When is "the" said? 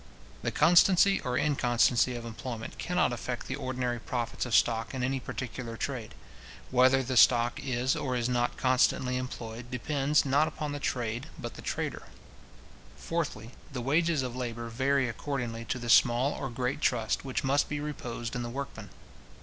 0.41-0.49, 3.45-3.55, 7.03-7.15, 10.71-10.79, 11.53-11.61, 13.71-13.79, 15.77-15.87, 18.41-18.49